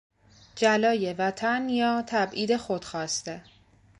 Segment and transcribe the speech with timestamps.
[0.55, 3.43] جلای وطن یا تبعید خود خواسته